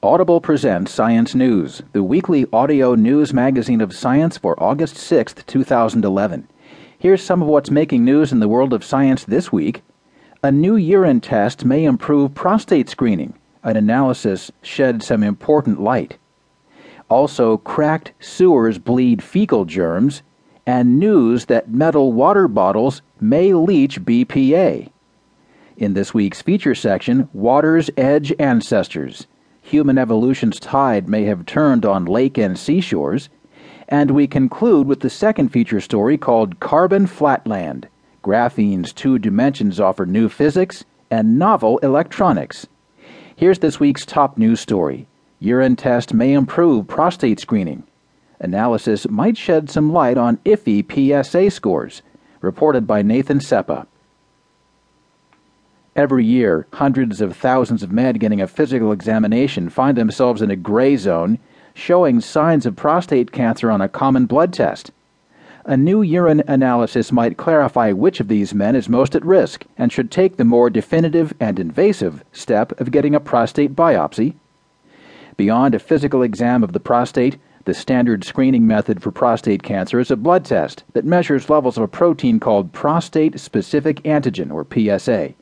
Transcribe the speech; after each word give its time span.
Audible 0.00 0.40
presents 0.40 0.92
Science 0.92 1.34
News, 1.34 1.82
the 1.90 2.04
weekly 2.04 2.46
audio 2.52 2.94
news 2.94 3.34
magazine 3.34 3.80
of 3.80 3.92
science 3.92 4.38
for 4.38 4.54
August 4.62 4.96
6, 4.96 5.34
2011. 5.44 6.46
Here's 6.96 7.20
some 7.20 7.42
of 7.42 7.48
what's 7.48 7.68
making 7.68 8.04
news 8.04 8.30
in 8.30 8.38
the 8.38 8.46
world 8.46 8.72
of 8.72 8.84
science 8.84 9.24
this 9.24 9.50
week. 9.50 9.82
A 10.40 10.52
new 10.52 10.76
urine 10.76 11.20
test 11.20 11.64
may 11.64 11.84
improve 11.84 12.32
prostate 12.32 12.88
screening. 12.88 13.34
An 13.64 13.76
analysis 13.76 14.52
shed 14.62 15.02
some 15.02 15.24
important 15.24 15.80
light. 15.80 16.16
Also, 17.10 17.56
cracked 17.56 18.12
sewers 18.20 18.78
bleed 18.78 19.20
fecal 19.20 19.64
germs, 19.64 20.22
and 20.64 21.00
news 21.00 21.46
that 21.46 21.72
metal 21.72 22.12
water 22.12 22.46
bottles 22.46 23.02
may 23.20 23.52
leach 23.52 24.00
BPA. 24.02 24.92
In 25.76 25.94
this 25.94 26.14
week's 26.14 26.40
feature 26.40 26.76
section, 26.76 27.28
Water's 27.32 27.90
Edge 27.96 28.32
Ancestors 28.38 29.26
human 29.68 29.98
evolution's 29.98 30.58
tide 30.58 31.08
may 31.08 31.24
have 31.24 31.44
turned 31.44 31.84
on 31.84 32.06
lake 32.06 32.38
and 32.38 32.58
seashores, 32.58 33.28
and 33.88 34.10
we 34.10 34.26
conclude 34.26 34.86
with 34.86 35.00
the 35.00 35.10
second 35.10 35.50
feature 35.50 35.80
story 35.80 36.16
called 36.16 36.58
Carbon 36.58 37.06
Flatland. 37.06 37.86
Graphene's 38.22 38.92
two 38.92 39.18
dimensions 39.18 39.78
offer 39.78 40.06
new 40.06 40.28
physics 40.28 40.84
and 41.10 41.38
novel 41.38 41.78
electronics. 41.78 42.66
Here's 43.36 43.58
this 43.58 43.78
week's 43.78 44.06
top 44.06 44.38
news 44.38 44.60
story 44.60 45.06
Urine 45.38 45.76
test 45.76 46.12
may 46.14 46.32
improve 46.32 46.88
prostate 46.88 47.38
screening. 47.38 47.84
Analysis 48.40 49.08
might 49.08 49.36
shed 49.36 49.68
some 49.70 49.92
light 49.92 50.16
on 50.16 50.38
iffy 50.38 50.82
PSA 50.82 51.50
scores. 51.50 52.02
Reported 52.40 52.86
by 52.86 53.02
Nathan 53.02 53.38
Seppa. 53.38 53.86
Every 55.98 56.24
year, 56.24 56.68
hundreds 56.74 57.20
of 57.20 57.36
thousands 57.36 57.82
of 57.82 57.90
men 57.90 58.14
getting 58.14 58.40
a 58.40 58.46
physical 58.46 58.92
examination 58.92 59.68
find 59.68 59.98
themselves 59.98 60.40
in 60.40 60.48
a 60.48 60.54
gray 60.54 60.96
zone, 60.96 61.40
showing 61.74 62.20
signs 62.20 62.66
of 62.66 62.76
prostate 62.76 63.32
cancer 63.32 63.68
on 63.68 63.80
a 63.80 63.88
common 63.88 64.26
blood 64.26 64.52
test. 64.52 64.92
A 65.64 65.76
new 65.76 66.00
urine 66.02 66.44
analysis 66.46 67.10
might 67.10 67.36
clarify 67.36 67.90
which 67.90 68.20
of 68.20 68.28
these 68.28 68.54
men 68.54 68.76
is 68.76 68.88
most 68.88 69.16
at 69.16 69.24
risk 69.24 69.64
and 69.76 69.90
should 69.90 70.12
take 70.12 70.36
the 70.36 70.44
more 70.44 70.70
definitive 70.70 71.34
and 71.40 71.58
invasive 71.58 72.22
step 72.30 72.80
of 72.80 72.92
getting 72.92 73.16
a 73.16 73.18
prostate 73.18 73.74
biopsy. 73.74 74.34
Beyond 75.36 75.74
a 75.74 75.80
physical 75.80 76.22
exam 76.22 76.62
of 76.62 76.74
the 76.74 76.78
prostate, 76.78 77.38
the 77.64 77.74
standard 77.74 78.22
screening 78.22 78.68
method 78.68 79.02
for 79.02 79.10
prostate 79.10 79.64
cancer 79.64 79.98
is 79.98 80.12
a 80.12 80.16
blood 80.16 80.44
test 80.44 80.84
that 80.92 81.04
measures 81.04 81.50
levels 81.50 81.76
of 81.76 81.82
a 81.82 81.88
protein 81.88 82.38
called 82.38 82.72
prostate 82.72 83.40
specific 83.40 84.00
antigen, 84.04 84.52
or 84.52 84.64
PSA. 84.64 85.34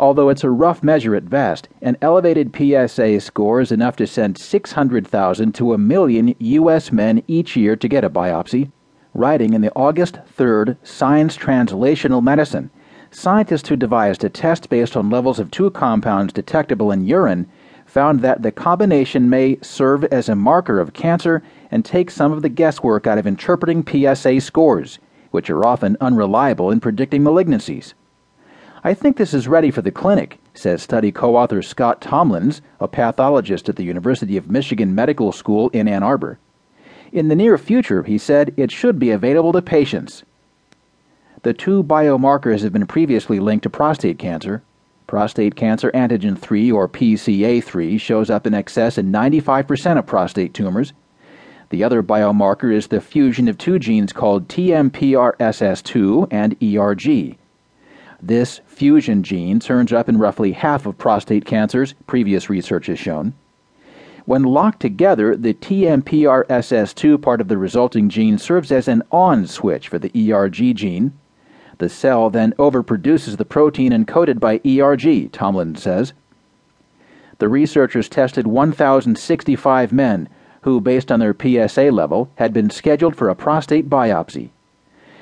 Although 0.00 0.28
it's 0.28 0.44
a 0.44 0.50
rough 0.50 0.80
measure 0.80 1.16
at 1.16 1.28
best, 1.28 1.68
an 1.82 1.96
elevated 2.00 2.54
PSA 2.54 3.20
score 3.20 3.60
is 3.60 3.72
enough 3.72 3.96
to 3.96 4.06
send 4.06 4.38
600,000 4.38 5.52
to 5.56 5.72
a 5.72 5.78
million 5.78 6.36
U.S. 6.38 6.92
men 6.92 7.24
each 7.26 7.56
year 7.56 7.74
to 7.74 7.88
get 7.88 8.04
a 8.04 8.10
biopsy. 8.10 8.70
Writing 9.12 9.54
in 9.54 9.60
the 9.60 9.72
August 9.74 10.20
3rd 10.36 10.76
Science 10.84 11.36
Translational 11.36 12.22
Medicine, 12.22 12.70
scientists 13.10 13.68
who 13.68 13.74
devised 13.74 14.22
a 14.22 14.28
test 14.28 14.68
based 14.68 14.96
on 14.96 15.10
levels 15.10 15.40
of 15.40 15.50
two 15.50 15.68
compounds 15.70 16.32
detectable 16.32 16.92
in 16.92 17.04
urine 17.04 17.48
found 17.84 18.20
that 18.20 18.42
the 18.42 18.52
combination 18.52 19.28
may 19.28 19.58
serve 19.62 20.04
as 20.04 20.28
a 20.28 20.36
marker 20.36 20.78
of 20.78 20.92
cancer 20.92 21.42
and 21.72 21.84
take 21.84 22.10
some 22.10 22.30
of 22.30 22.42
the 22.42 22.48
guesswork 22.48 23.08
out 23.08 23.18
of 23.18 23.26
interpreting 23.26 23.84
PSA 23.84 24.40
scores, 24.40 25.00
which 25.32 25.50
are 25.50 25.66
often 25.66 25.96
unreliable 26.00 26.70
in 26.70 26.78
predicting 26.78 27.22
malignancies. 27.22 27.94
I 28.84 28.94
think 28.94 29.16
this 29.16 29.34
is 29.34 29.48
ready 29.48 29.72
for 29.72 29.82
the 29.82 29.90
clinic, 29.90 30.38
says 30.54 30.82
study 30.82 31.10
co 31.10 31.36
author 31.36 31.62
Scott 31.62 32.00
Tomlins, 32.00 32.60
a 32.78 32.86
pathologist 32.86 33.68
at 33.68 33.74
the 33.74 33.82
University 33.82 34.36
of 34.36 34.48
Michigan 34.48 34.94
Medical 34.94 35.32
School 35.32 35.68
in 35.70 35.88
Ann 35.88 36.04
Arbor. 36.04 36.38
In 37.10 37.26
the 37.26 37.34
near 37.34 37.58
future, 37.58 38.04
he 38.04 38.18
said, 38.18 38.54
it 38.56 38.70
should 38.70 38.98
be 38.98 39.10
available 39.10 39.52
to 39.52 39.62
patients. 39.62 40.22
The 41.42 41.54
two 41.54 41.82
biomarkers 41.82 42.62
have 42.62 42.72
been 42.72 42.86
previously 42.86 43.40
linked 43.40 43.64
to 43.64 43.70
prostate 43.70 44.18
cancer. 44.18 44.62
Prostate 45.08 45.56
cancer 45.56 45.90
antigen 45.92 46.38
3, 46.38 46.70
or 46.70 46.88
PCA3, 46.88 47.98
shows 47.98 48.30
up 48.30 48.46
in 48.46 48.54
excess 48.54 48.98
in 48.98 49.10
95% 49.10 49.98
of 49.98 50.06
prostate 50.06 50.54
tumors. 50.54 50.92
The 51.70 51.82
other 51.82 52.02
biomarker 52.02 52.72
is 52.72 52.86
the 52.86 53.00
fusion 53.00 53.48
of 53.48 53.58
two 53.58 53.78
genes 53.78 54.12
called 54.12 54.48
TMPRSS2 54.48 56.28
and 56.30 56.56
ERG. 56.62 57.38
This 58.20 58.60
fusion 58.66 59.22
gene 59.22 59.60
turns 59.60 59.92
up 59.92 60.08
in 60.08 60.18
roughly 60.18 60.52
half 60.52 60.86
of 60.86 60.98
prostate 60.98 61.44
cancers, 61.44 61.94
previous 62.06 62.50
research 62.50 62.86
has 62.86 62.98
shown. 62.98 63.34
When 64.24 64.42
locked 64.42 64.80
together, 64.80 65.36
the 65.36 65.54
TMPRSS2 65.54 67.22
part 67.22 67.40
of 67.40 67.48
the 67.48 67.56
resulting 67.56 68.08
gene 68.08 68.36
serves 68.36 68.72
as 68.72 68.88
an 68.88 69.02
on 69.12 69.46
switch 69.46 69.88
for 69.88 69.98
the 69.98 70.32
ERG 70.32 70.76
gene. 70.76 71.12
The 71.78 71.88
cell 71.88 72.28
then 72.28 72.52
overproduces 72.58 73.36
the 73.36 73.44
protein 73.44 73.92
encoded 73.92 74.40
by 74.40 74.60
ERG, 74.66 75.32
Tomlins 75.32 75.80
says. 75.80 76.12
The 77.38 77.48
researchers 77.48 78.08
tested 78.08 78.48
1,065 78.48 79.92
men 79.92 80.28
who, 80.62 80.80
based 80.80 81.12
on 81.12 81.20
their 81.20 81.34
PSA 81.34 81.90
level, 81.92 82.30
had 82.34 82.52
been 82.52 82.68
scheduled 82.68 83.14
for 83.14 83.28
a 83.28 83.36
prostate 83.36 83.88
biopsy. 83.88 84.50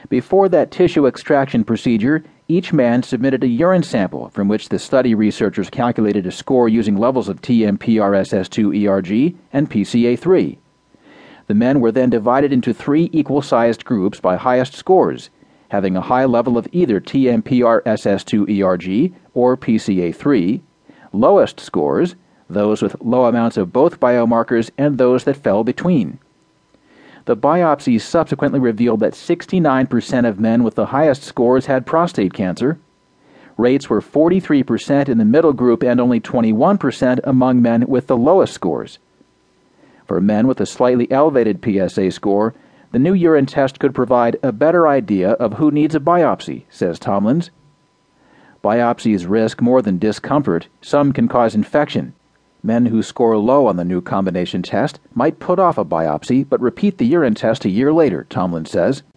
Before 0.08 0.48
that 0.48 0.70
tissue 0.70 1.06
extraction 1.06 1.62
procedure, 1.62 2.24
each 2.48 2.72
man 2.72 3.02
submitted 3.02 3.42
a 3.42 3.48
urine 3.48 3.82
sample 3.82 4.28
from 4.28 4.46
which 4.46 4.68
the 4.68 4.78
study 4.78 5.14
researchers 5.14 5.68
calculated 5.68 6.26
a 6.26 6.30
score 6.30 6.68
using 6.68 6.96
levels 6.96 7.28
of 7.28 7.42
TMPRSS2 7.42 8.86
ERG 8.86 9.36
and 9.52 9.68
PCA3. 9.68 10.56
The 11.48 11.54
men 11.54 11.80
were 11.80 11.90
then 11.90 12.10
divided 12.10 12.52
into 12.52 12.72
three 12.72 13.10
equal 13.12 13.42
sized 13.42 13.84
groups 13.84 14.20
by 14.20 14.36
highest 14.36 14.74
scores, 14.74 15.30
having 15.70 15.96
a 15.96 16.00
high 16.00 16.24
level 16.24 16.56
of 16.56 16.68
either 16.70 17.00
TMPRSS2 17.00 18.62
ERG 18.62 19.12
or 19.34 19.56
PCA3, 19.56 20.60
lowest 21.12 21.58
scores, 21.58 22.14
those 22.48 22.80
with 22.80 23.00
low 23.00 23.26
amounts 23.26 23.56
of 23.56 23.72
both 23.72 23.98
biomarkers, 23.98 24.70
and 24.78 24.98
those 24.98 25.24
that 25.24 25.36
fell 25.36 25.64
between. 25.64 26.20
The 27.26 27.36
biopsies 27.36 28.02
subsequently 28.02 28.60
revealed 28.60 29.00
that 29.00 29.12
69% 29.12 30.28
of 30.28 30.38
men 30.38 30.62
with 30.62 30.76
the 30.76 30.86
highest 30.86 31.24
scores 31.24 31.66
had 31.66 31.84
prostate 31.84 32.32
cancer. 32.32 32.78
Rates 33.56 33.90
were 33.90 34.00
43% 34.00 35.08
in 35.08 35.18
the 35.18 35.24
middle 35.24 35.52
group 35.52 35.82
and 35.82 36.00
only 36.00 36.20
21% 36.20 37.20
among 37.24 37.60
men 37.60 37.86
with 37.88 38.06
the 38.06 38.16
lowest 38.16 38.54
scores. 38.54 39.00
For 40.06 40.20
men 40.20 40.46
with 40.46 40.60
a 40.60 40.66
slightly 40.66 41.10
elevated 41.10 41.64
PSA 41.64 42.12
score, 42.12 42.54
the 42.92 43.00
new 43.00 43.12
urine 43.12 43.46
test 43.46 43.80
could 43.80 43.94
provide 43.94 44.38
a 44.44 44.52
better 44.52 44.86
idea 44.86 45.32
of 45.32 45.54
who 45.54 45.72
needs 45.72 45.96
a 45.96 46.00
biopsy, 46.00 46.62
says 46.70 47.00
Tomlins. 47.00 47.50
Biopsies 48.62 49.28
risk 49.28 49.60
more 49.60 49.82
than 49.82 49.98
discomfort, 49.98 50.68
some 50.80 51.12
can 51.12 51.26
cause 51.26 51.56
infection. 51.56 52.14
Men 52.66 52.86
who 52.86 53.00
score 53.00 53.38
low 53.38 53.68
on 53.68 53.76
the 53.76 53.84
new 53.84 54.00
combination 54.00 54.60
test 54.60 54.98
might 55.14 55.38
put 55.38 55.60
off 55.60 55.78
a 55.78 55.84
biopsy 55.84 56.44
but 56.48 56.60
repeat 56.60 56.98
the 56.98 57.06
urine 57.06 57.36
test 57.36 57.64
a 57.64 57.70
year 57.70 57.92
later, 57.92 58.26
Tomlins 58.28 58.70
says. 58.70 59.04